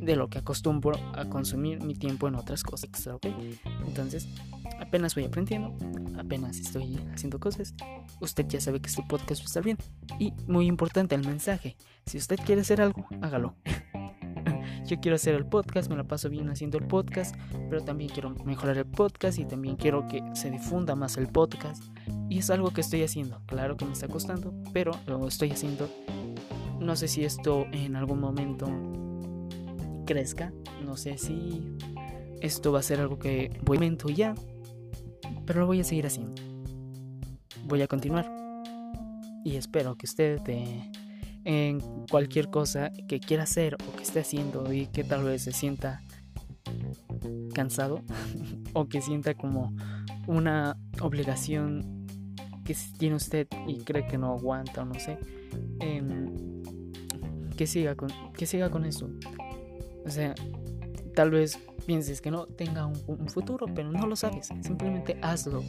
de 0.00 0.16
lo 0.16 0.30
que 0.30 0.38
acostumbro 0.38 0.98
a 1.12 1.26
consumir 1.26 1.82
mi 1.82 1.94
tiempo 1.94 2.26
en 2.26 2.36
otras 2.36 2.62
cosas 2.62 3.06
¿ok? 3.06 3.26
Entonces, 3.86 4.26
apenas 4.84 5.14
voy 5.14 5.24
aprendiendo, 5.24 5.76
apenas 6.18 6.58
estoy 6.58 6.98
haciendo 7.12 7.40
cosas. 7.40 7.74
Usted 8.20 8.46
ya 8.46 8.60
sabe 8.60 8.80
que 8.80 8.88
este 8.88 9.02
podcast 9.02 9.40
va 9.40 9.44
a 9.44 9.46
estar 9.46 9.64
bien. 9.64 9.78
Y 10.18 10.32
muy 10.46 10.66
importante 10.66 11.14
el 11.14 11.26
mensaje, 11.26 11.76
si 12.06 12.18
usted 12.18 12.38
quiere 12.44 12.60
hacer 12.60 12.80
algo, 12.80 13.06
hágalo. 13.20 13.56
Yo 14.86 15.00
quiero 15.00 15.14
hacer 15.14 15.34
el 15.34 15.46
podcast, 15.46 15.88
me 15.88 15.96
la 15.96 16.04
paso 16.04 16.28
bien 16.28 16.50
haciendo 16.50 16.76
el 16.76 16.86
podcast, 16.86 17.34
pero 17.70 17.82
también 17.82 18.10
quiero 18.10 18.30
mejorar 18.44 18.76
el 18.76 18.84
podcast 18.84 19.38
y 19.38 19.46
también 19.46 19.76
quiero 19.76 20.06
que 20.06 20.22
se 20.34 20.50
difunda 20.50 20.94
más 20.94 21.16
el 21.16 21.28
podcast. 21.28 21.82
Y 22.28 22.38
es 22.38 22.50
algo 22.50 22.70
que 22.70 22.82
estoy 22.82 23.02
haciendo. 23.02 23.40
Claro 23.46 23.76
que 23.76 23.86
me 23.86 23.92
está 23.92 24.08
costando, 24.08 24.52
pero 24.74 24.92
lo 25.06 25.26
estoy 25.26 25.52
haciendo. 25.52 25.88
No 26.80 26.96
sé 26.96 27.08
si 27.08 27.24
esto 27.24 27.66
en 27.72 27.96
algún 27.96 28.20
momento 28.20 28.66
crezca. 30.04 30.52
No 30.84 30.98
sé 30.98 31.16
si 31.16 31.78
esto 32.42 32.72
va 32.72 32.80
a 32.80 32.82
ser 32.82 33.00
algo 33.00 33.18
que 33.18 33.58
voy 33.62 33.78
a 33.78 34.12
ya, 34.12 34.34
pero 35.46 35.60
lo 35.60 35.66
voy 35.66 35.80
a 35.80 35.84
seguir 35.84 36.06
haciendo. 36.06 36.34
Voy 37.66 37.82
a 37.82 37.86
continuar. 37.86 38.30
Y 39.44 39.56
espero 39.56 39.96
que 39.96 40.06
usted 40.06 40.40
en 41.44 41.80
cualquier 42.10 42.50
cosa 42.50 42.90
que 43.08 43.20
quiera 43.20 43.42
hacer 43.42 43.74
o 43.74 43.96
que 43.96 44.02
esté 44.02 44.20
haciendo 44.20 44.72
y 44.72 44.86
que 44.86 45.04
tal 45.04 45.24
vez 45.24 45.42
se 45.42 45.52
sienta 45.52 46.00
cansado 47.54 48.02
o 48.72 48.88
que 48.88 49.00
sienta 49.00 49.34
como 49.34 49.74
una 50.26 50.76
obligación 51.00 52.06
que 52.64 52.74
tiene 52.98 53.16
usted 53.16 53.46
y 53.66 53.80
cree 53.80 54.06
que 54.06 54.16
no 54.16 54.32
aguanta 54.32 54.82
o 54.82 54.84
no 54.86 54.94
sé, 54.94 55.18
em, 55.80 56.62
que 57.56 57.66
siga 57.66 57.94
con 57.94 58.08
que 58.32 58.46
siga 58.46 58.70
con 58.70 58.86
eso 58.86 59.10
o 60.04 60.10
sea, 60.10 60.34
tal 61.14 61.30
vez 61.30 61.58
pienses 61.86 62.20
que 62.20 62.30
no 62.30 62.46
tenga 62.46 62.86
un, 62.86 63.28
futuro, 63.28 63.66
pero 63.74 63.90
no 63.90 64.06
lo 64.06 64.16
sabes. 64.16 64.48
Simplemente 64.60 65.18
hazlo. 65.22 65.62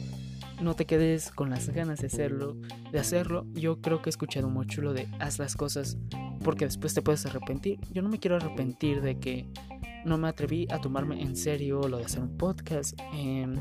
No 0.60 0.74
te 0.74 0.86
quedes 0.86 1.30
con 1.30 1.50
las 1.50 1.68
ganas 1.68 2.00
de 2.00 2.06
hacerlo, 2.06 2.56
de 2.90 2.98
hacerlo. 2.98 3.46
Yo 3.52 3.80
creo 3.80 4.02
que 4.02 4.08
he 4.08 4.10
escuchado 4.10 4.48
mucho 4.48 4.82
lo 4.82 4.92
de 4.92 5.08
haz 5.18 5.38
las 5.38 5.56
cosas 5.56 5.98
porque 6.42 6.64
después 6.64 6.94
te 6.94 7.02
puedes 7.02 7.26
arrepentir. 7.26 7.78
Yo 7.92 8.02
no 8.02 8.08
me 8.08 8.18
quiero 8.18 8.36
arrepentir 8.36 9.02
de 9.02 9.18
que 9.18 9.46
no 10.04 10.18
me 10.18 10.28
atreví 10.28 10.66
a 10.70 10.80
tomarme 10.80 11.20
en 11.22 11.36
serio 11.36 11.80
lo 11.88 11.98
de 11.98 12.04
hacer 12.04 12.22
un 12.22 12.36
podcast. 12.36 12.98
Em, 13.12 13.54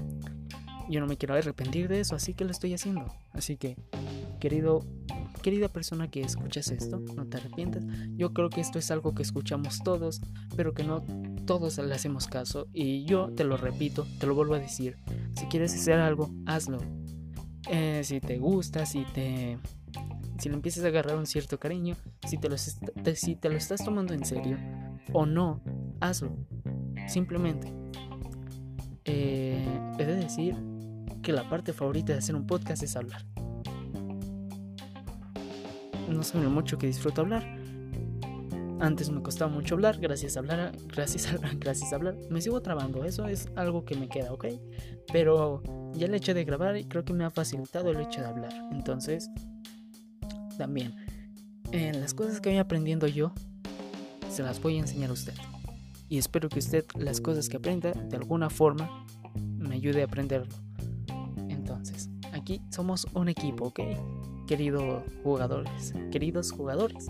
yo 0.90 1.00
no 1.00 1.08
me 1.08 1.18
quiero 1.18 1.34
arrepentir 1.36 1.88
de 1.88 2.00
eso, 2.00 2.16
así 2.16 2.34
que 2.34 2.46
lo 2.46 2.52
estoy 2.52 2.74
haciendo. 2.74 3.06
Así 3.34 3.58
que, 3.58 3.76
querido 4.40 4.86
Querida 5.46 5.70
persona 5.70 6.10
que 6.10 6.22
escuchas 6.22 6.70
esto, 6.70 7.04
no 7.16 7.28
te 7.28 7.38
arrepientas. 7.38 7.86
Yo 8.16 8.34
creo 8.34 8.50
que 8.50 8.62
esto 8.62 8.80
es 8.80 8.90
algo 8.90 9.14
que 9.14 9.22
escuchamos 9.22 9.84
todos, 9.84 10.20
pero 10.56 10.74
que 10.74 10.84
no 10.84 11.04
todos 11.46 11.78
le 11.78 11.94
hacemos 11.94 12.28
caso. 12.28 12.68
Y 12.74 13.06
yo 13.06 13.34
te 13.34 13.44
lo 13.44 13.58
repito, 13.58 14.06
te 14.20 14.28
lo 14.28 14.36
vuelvo 14.36 14.56
a 14.56 14.60
decir. 14.60 14.98
Si 15.36 15.46
quieres 15.46 15.74
hacer 15.74 16.00
algo, 16.00 16.32
hazlo. 16.46 16.80
Eh, 17.70 18.02
si 18.04 18.20
te 18.20 18.38
gusta, 18.38 18.86
si 18.86 19.06
te... 19.14 19.58
Si 20.38 20.50
le 20.50 20.56
empiezas 20.56 20.84
a 20.84 20.88
agarrar 20.88 21.18
un 21.18 21.26
cierto 21.26 21.58
cariño, 21.60 21.96
si 22.28 22.38
te, 22.38 22.50
lo, 22.50 22.58
si 22.58 23.36
te 23.38 23.50
lo 23.50 23.56
estás 23.56 23.86
tomando 23.86 24.14
en 24.14 24.26
serio 24.26 24.58
o 25.14 25.26
no, 25.26 25.62
hazlo. 26.02 26.36
Simplemente. 27.08 27.74
Eh, 29.06 29.66
he 29.98 30.06
de 30.06 30.16
decir 30.16 30.58
que 31.22 31.32
la 31.32 31.50
parte 31.50 31.72
favorita 31.72 32.12
de 32.12 32.20
hacer 32.20 32.36
un 32.36 32.46
podcast 32.46 32.84
es 32.84 32.98
hablar 32.98 33.26
no 36.10 36.24
saben 36.24 36.52
mucho 36.52 36.78
que 36.78 36.88
disfruto 36.88 37.22
hablar. 37.22 37.44
Antes 38.80 39.10
me 39.10 39.22
costaba 39.22 39.50
mucho 39.50 39.76
hablar, 39.76 40.00
gracias 40.00 40.36
a 40.36 40.40
hablar, 40.40 40.72
gracias 40.88 41.28
a, 41.28 41.38
gracias 41.60 41.94
a 41.94 41.96
hablar. 41.96 42.18
Me 42.30 42.42
sigo 42.42 42.62
trabando, 42.62 43.04
eso 43.06 43.26
es 43.28 43.48
algo 43.56 43.86
que 43.86 43.96
me 43.96 44.10
queda, 44.10 44.34
¿ok? 44.34 44.46
Pero 45.12 45.62
ya 45.94 46.08
el 46.08 46.14
hecho 46.14 46.34
de 46.34 46.44
grabar 46.44 46.76
creo 46.88 47.06
que 47.06 47.14
me 47.14 47.24
ha 47.24 47.30
facilitado 47.30 47.92
el 47.92 48.02
hecho 48.02 48.22
de 48.22 48.28
hablar. 48.28 48.54
Entonces, 48.72 49.30
también, 50.58 50.96
en 51.72 52.02
las 52.02 52.14
cosas 52.14 52.42
que 52.42 52.50
voy 52.50 52.58
aprendiendo 52.58 53.08
yo, 53.08 53.34
se 54.30 54.44
las 54.44 54.62
voy 54.62 54.78
a 54.78 54.80
enseñar 54.80 55.10
a 55.10 55.14
usted. 55.14 55.34
Y 56.10 56.18
espero 56.18 56.50
que 56.50 56.60
usted 56.60 56.86
las 56.98 57.22
cosas 57.22 57.50
que 57.50 57.58
aprenda 57.58 57.92
de 57.92 58.18
alguna 58.18 58.50
forma 58.50 59.06
me 59.58 59.76
ayude 59.76 60.02
a 60.02 60.06
aprenderlo. 60.06 60.54
Entonces, 61.50 62.10
aquí 62.34 62.62
somos 62.70 63.08
un 63.14 63.30
equipo, 63.30 63.66
¿ok? 63.66 63.80
queridos 64.46 65.04
jugadores, 65.24 65.94
queridos 66.12 66.52
jugadores. 66.52 67.08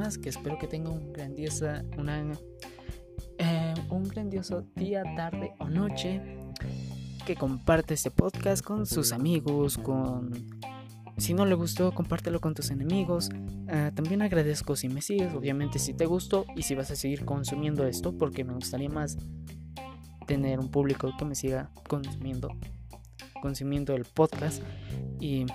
Que 0.00 0.30
espero 0.30 0.58
que 0.58 0.66
tenga 0.66 0.88
un 0.88 1.12
grandiosa, 1.12 1.84
una, 1.98 2.32
eh, 3.36 3.74
un 3.90 4.04
grandioso 4.04 4.64
día, 4.74 5.02
tarde 5.14 5.52
o 5.58 5.68
noche. 5.68 6.22
Que 7.26 7.36
comparte 7.36 7.92
este 7.94 8.10
podcast 8.10 8.64
con 8.64 8.86
sus 8.86 9.12
amigos, 9.12 9.76
con... 9.76 10.32
Si 11.18 11.34
no 11.34 11.44
le 11.44 11.54
gustó, 11.54 11.92
compártelo 11.92 12.40
con 12.40 12.54
tus 12.54 12.70
enemigos. 12.70 13.28
Ah, 13.68 13.92
también 13.94 14.22
agradezco 14.22 14.74
si 14.74 14.88
me 14.88 15.02
sigues, 15.02 15.34
obviamente 15.34 15.78
si 15.78 15.92
te 15.92 16.06
gustó 16.06 16.46
y 16.56 16.62
si 16.62 16.74
vas 16.74 16.90
a 16.90 16.96
seguir 16.96 17.26
consumiendo 17.26 17.86
esto, 17.86 18.16
porque 18.16 18.42
me 18.42 18.54
gustaría 18.54 18.88
más 18.88 19.18
tener 20.26 20.58
un 20.60 20.70
público 20.70 21.12
que 21.18 21.24
me 21.26 21.34
siga 21.34 21.70
consumiendo 21.86 22.56
consumiendo 23.40 23.94
el 23.94 24.04
podcast. 24.04 24.62
Y 25.20 25.46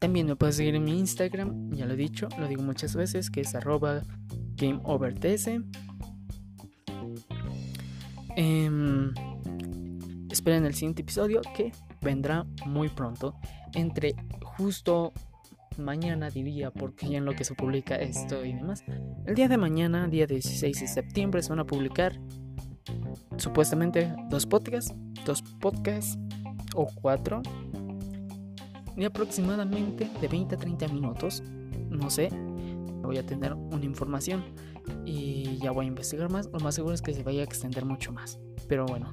también 0.00 0.26
me 0.26 0.34
puedes 0.34 0.56
seguir 0.56 0.74
en 0.74 0.84
mi 0.84 0.98
Instagram, 0.98 1.70
ya 1.72 1.84
lo 1.84 1.92
he 1.92 1.96
dicho, 1.96 2.28
lo 2.38 2.48
digo 2.48 2.62
muchas 2.62 2.96
veces, 2.96 3.30
que 3.30 3.42
es 3.42 3.54
arroba 3.54 4.02
gameoverts. 4.56 5.46
Eh, 8.36 8.70
esperen 10.30 10.64
el 10.64 10.74
siguiente 10.74 11.02
episodio 11.02 11.42
que 11.54 11.72
vendrá 12.00 12.46
muy 12.64 12.88
pronto. 12.88 13.34
Entre 13.74 14.14
justo 14.42 15.12
mañana 15.76 16.30
diría, 16.30 16.70
porque 16.70 17.06
ya 17.06 17.18
en 17.18 17.26
lo 17.26 17.34
que 17.34 17.44
se 17.44 17.54
publica 17.54 17.96
esto 17.96 18.42
y 18.42 18.54
demás. 18.54 18.82
El 19.26 19.34
día 19.34 19.48
de 19.48 19.58
mañana, 19.58 20.08
día 20.08 20.26
16 20.26 20.80
de 20.80 20.88
septiembre, 20.88 21.42
se 21.42 21.50
van 21.50 21.58
a 21.58 21.66
publicar 21.66 22.18
supuestamente 23.36 24.14
dos 24.30 24.46
podcasts. 24.46 24.94
Dos 25.26 25.42
podcasts 25.42 26.18
o 26.74 26.86
cuatro 27.02 27.42
de 28.96 29.06
aproximadamente 29.06 30.10
de 30.20 30.28
20 30.28 30.54
a 30.54 30.58
30 30.58 30.88
minutos. 30.88 31.42
No 31.88 32.10
sé, 32.10 32.30
voy 33.02 33.18
a 33.18 33.26
tener 33.26 33.54
una 33.54 33.84
información 33.84 34.44
y 35.04 35.58
ya 35.58 35.70
voy 35.70 35.86
a 35.86 35.88
investigar 35.88 36.30
más. 36.30 36.48
Lo 36.52 36.60
más 36.60 36.74
seguro 36.74 36.94
es 36.94 37.02
que 37.02 37.12
se 37.12 37.22
vaya 37.22 37.40
a 37.40 37.44
extender 37.44 37.84
mucho 37.84 38.12
más. 38.12 38.38
Pero 38.68 38.86
bueno, 38.86 39.12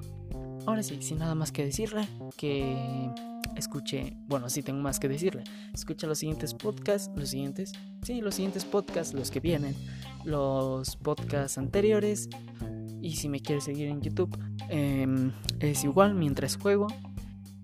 ahora 0.66 0.84
sí, 0.84 1.02
sin 1.02 1.20
nada 1.20 1.36
más 1.36 1.52
que 1.52 1.66
decirle, 1.66 2.08
que 2.36 3.12
escuche, 3.56 4.16
bueno, 4.28 4.50
sí 4.50 4.62
tengo 4.62 4.80
más 4.82 5.00
que 5.00 5.10
decirle. 5.10 5.44
Escucha 5.74 6.08
los 6.08 6.20
siguientes 6.20 6.54
podcasts, 6.54 7.12
los 7.16 7.30
siguientes, 7.30 7.74
sí, 8.04 8.22
los 8.22 8.36
siguientes 8.36 8.66
podcasts, 8.66 9.14
los 9.14 9.32
que 9.32 9.40
vienen, 9.40 9.76
los 10.24 10.96
podcasts 10.98 11.58
anteriores. 11.58 12.30
Y 13.02 13.16
si 13.16 13.30
me 13.30 13.40
quieres 13.40 13.64
seguir 13.64 13.88
en 13.88 14.02
YouTube, 14.02 14.38
em, 14.70 15.32
es 15.60 15.84
igual 15.84 16.14
mientras 16.16 16.58
juego. 16.58 16.88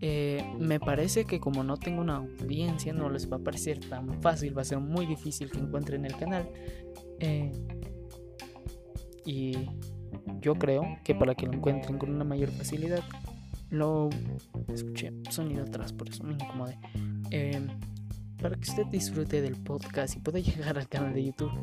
Eh, 0.05 0.43
me 0.59 0.81
parece 0.81 1.23
que 1.23 1.39
como 1.39 1.63
no 1.63 1.77
tengo 1.77 2.01
una 2.01 2.17
audiencia, 2.17 2.91
no 2.91 3.09
les 3.09 3.31
va 3.31 3.37
a 3.37 3.39
parecer 3.39 3.79
tan 3.79 4.21
fácil, 4.21 4.55
va 4.55 4.61
a 4.61 4.65
ser 4.65 4.79
muy 4.79 5.05
difícil 5.05 5.49
que 5.49 5.59
encuentren 5.59 6.03
el 6.03 6.17
canal. 6.17 6.49
Eh, 7.21 7.49
y 9.25 9.69
yo 10.41 10.55
creo 10.55 10.97
que 11.05 11.15
para 11.15 11.35
que 11.35 11.45
lo 11.45 11.53
encuentren 11.53 11.97
con 11.97 12.13
una 12.13 12.25
mayor 12.25 12.49
facilidad, 12.51 12.99
lo 13.69 14.09
escuché 14.67 15.13
sonido 15.29 15.63
atrás, 15.63 15.93
por 15.93 16.09
eso 16.09 16.25
me 16.25 16.33
incomodé. 16.33 16.77
Eh, 17.31 17.65
para 18.41 18.57
que 18.57 18.69
usted 18.69 18.85
disfrute 18.87 19.41
del 19.41 19.55
podcast 19.55 20.17
y 20.17 20.19
pueda 20.19 20.39
llegar 20.41 20.77
al 20.77 20.89
canal 20.89 21.13
de 21.13 21.23
YouTube. 21.23 21.53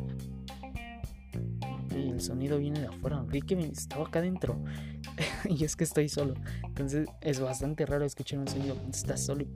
Y 1.94 2.08
el 2.08 2.22
sonido 2.22 2.56
viene 2.56 2.80
de 2.80 2.86
afuera. 2.86 3.22
Vi 3.22 3.42
estaba 3.70 4.06
acá 4.06 4.20
adentro. 4.20 4.64
y 5.48 5.64
es 5.64 5.76
que 5.76 5.84
estoy 5.84 6.08
solo. 6.08 6.34
Entonces 6.64 7.08
es 7.20 7.40
bastante 7.40 7.86
raro 7.86 8.04
escuchar 8.04 8.38
un 8.38 8.48
sonido 8.48 8.74
cuando 8.74 8.96
estás 8.96 9.24
solo. 9.24 9.46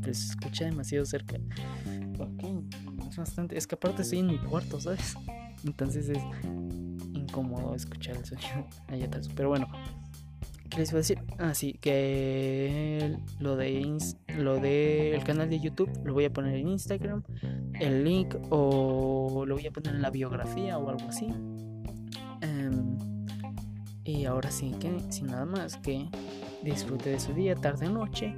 Pero 0.00 0.14
se 0.14 0.26
escucha 0.26 0.66
demasiado 0.66 1.04
cerca. 1.06 1.36
Ok, 2.18 2.44
es 3.08 3.16
bastante. 3.16 3.56
Es 3.56 3.66
que 3.66 3.74
aparte 3.74 4.02
estoy 4.02 4.20
en 4.20 4.26
mi 4.26 4.38
cuarto, 4.38 4.80
¿sabes? 4.80 5.14
Entonces 5.64 6.08
es 6.08 6.22
incómodo 7.12 7.74
escuchar 7.74 8.16
el 8.16 8.24
sonido 8.24 8.68
allá 8.88 9.06
atrás. 9.06 9.28
Pero 9.34 9.48
bueno, 9.48 9.68
¿qué 10.70 10.78
les 10.78 10.90
iba 10.90 10.98
a 10.98 11.00
decir? 11.00 11.18
Ah, 11.38 11.54
sí, 11.54 11.74
que 11.80 13.16
lo 13.40 13.56
de 13.56 13.98
lo 14.36 14.58
del 14.58 15.22
canal 15.24 15.48
de 15.48 15.60
YouTube 15.60 15.90
lo 16.04 16.12
voy 16.12 16.24
a 16.24 16.32
poner 16.32 16.56
en 16.56 16.68
Instagram, 16.68 17.22
el 17.80 18.04
link 18.04 18.34
o 18.50 19.44
lo 19.46 19.54
voy 19.54 19.66
a 19.66 19.70
poner 19.70 19.94
en 19.94 20.02
la 20.02 20.10
biografía 20.10 20.78
o 20.78 20.88
algo 20.88 21.08
así. 21.08 21.28
Em, 22.44 22.98
y 24.04 24.26
ahora 24.26 24.50
sí 24.50 24.72
que 24.78 25.00
sin 25.08 25.28
nada 25.28 25.46
más 25.46 25.78
que 25.78 26.08
disfrute 26.62 27.10
de 27.10 27.18
su 27.20 27.32
día, 27.32 27.54
tarde, 27.54 27.88
noche. 27.88 28.34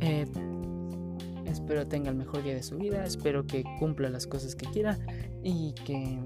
Eh, 0.00 0.26
espero 1.46 1.86
tenga 1.86 2.10
el 2.10 2.16
mejor 2.16 2.44
día 2.44 2.54
de 2.54 2.62
su 2.62 2.78
vida, 2.78 3.04
espero 3.04 3.46
que 3.46 3.64
cumpla 3.78 4.08
las 4.08 4.26
cosas 4.26 4.54
que 4.54 4.66
quiera 4.66 4.98
y 5.42 5.74
que 5.84 6.20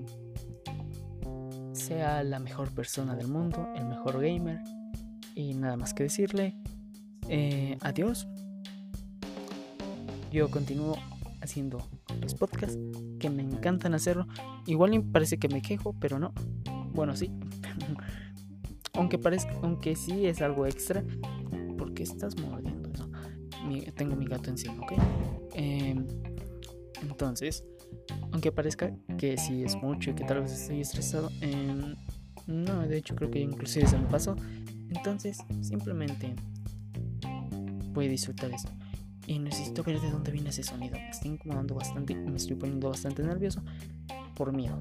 sea 1.72 2.22
la 2.22 2.38
mejor 2.38 2.70
persona 2.72 3.16
del 3.16 3.28
mundo, 3.28 3.66
el 3.74 3.86
mejor 3.86 4.20
gamer. 4.20 4.60
Y 5.34 5.54
nada 5.54 5.76
más 5.76 5.94
que 5.94 6.04
decirle, 6.04 6.54
eh, 7.28 7.78
adiós. 7.80 8.28
Yo 10.30 10.50
continúo 10.50 10.96
haciendo 11.40 11.78
los 12.20 12.34
podcasts 12.34 12.78
que 13.18 13.30
me 13.30 13.42
encantan 13.42 13.94
hacerlo. 13.94 14.26
Igual 14.66 15.02
parece 15.12 15.38
que 15.38 15.48
me 15.48 15.62
quejo, 15.62 15.94
pero 15.98 16.18
no. 16.18 16.32
Bueno, 16.94 17.14
sí. 17.16 17.30
aunque 18.94 19.18
parezca, 19.18 19.52
aunque 19.62 19.96
sí 19.96 20.26
es 20.26 20.40
algo 20.40 20.66
extra. 20.66 21.04
porque 21.76 22.04
estás 22.04 22.38
mordiendo 22.40 22.84
tengo 23.94 24.16
mi 24.16 24.26
gato 24.26 24.50
encima, 24.50 24.74
¿ok? 24.82 24.92
Em, 25.54 26.06
entonces, 27.02 27.64
aunque 28.32 28.52
parezca 28.52 28.92
que 29.18 29.36
sí 29.36 29.62
es 29.62 29.76
mucho 29.76 30.10
y 30.10 30.14
que 30.14 30.24
tal 30.24 30.42
vez 30.42 30.52
estoy 30.52 30.80
estresado, 30.80 31.30
em, 31.40 31.94
no, 32.46 32.86
de 32.86 32.98
hecho 32.98 33.14
creo 33.14 33.30
que 33.30 33.40
inclusive 33.40 33.86
se 33.86 33.98
me 33.98 34.06
pasó. 34.06 34.36
Entonces, 34.90 35.38
simplemente 35.60 36.34
voy 37.92 38.06
a 38.06 38.10
disfrutar 38.10 38.50
esto. 38.50 38.70
Y 39.26 39.38
necesito 39.38 39.82
ver 39.82 40.00
de 40.00 40.10
dónde 40.10 40.30
viene 40.30 40.50
ese 40.50 40.62
sonido. 40.62 40.96
Me 40.96 41.08
está 41.08 41.26
incomodando 41.26 41.74
bastante 41.74 42.14
me 42.14 42.36
estoy 42.36 42.56
poniendo 42.56 42.90
bastante 42.90 43.22
nervioso 43.22 43.62
por 44.34 44.52
miedo. 44.52 44.78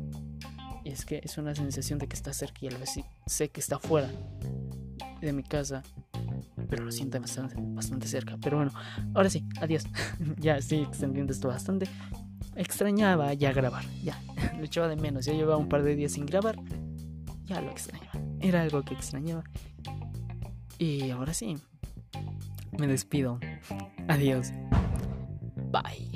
Y 0.83 0.89
es 0.89 1.05
que 1.05 1.21
es 1.23 1.37
una 1.37 1.55
sensación 1.55 1.99
de 1.99 2.07
que 2.07 2.15
está 2.15 2.33
cerca 2.33 2.59
y 2.61 2.67
a 2.67 2.71
la 2.71 2.77
vez 2.77 2.99
sé 3.25 3.49
que 3.49 3.59
está 3.59 3.79
fuera 3.79 4.09
de 5.21 5.33
mi 5.33 5.43
casa. 5.43 5.83
Pero 6.69 6.83
lo 6.85 6.91
siento 6.91 7.19
bastante, 7.19 7.55
bastante 7.57 8.07
cerca. 8.07 8.37
Pero 8.41 8.57
bueno, 8.57 8.71
ahora 9.13 9.29
sí, 9.29 9.45
adiós. 9.61 9.85
ya 10.39 10.57
estoy 10.57 10.79
extendiendo 10.79 11.31
esto 11.31 11.47
bastante. 11.47 11.87
Extrañaba 12.55 13.33
ya 13.33 13.51
grabar, 13.51 13.85
ya. 14.03 14.21
Lo 14.57 14.63
echaba 14.63 14.87
de 14.87 14.95
menos. 14.95 15.25
Ya 15.25 15.33
llevaba 15.33 15.57
un 15.57 15.69
par 15.69 15.83
de 15.83 15.95
días 15.95 16.13
sin 16.13 16.25
grabar. 16.25 16.57
Ya 17.45 17.59
lo 17.59 17.71
extrañaba. 17.71 18.19
Era 18.39 18.61
algo 18.61 18.83
que 18.83 18.93
extrañaba. 18.93 19.43
Y 20.77 21.09
ahora 21.09 21.33
sí, 21.33 21.57
me 22.77 22.87
despido. 22.87 23.39
Adiós. 24.07 24.51
Bye. 25.71 26.13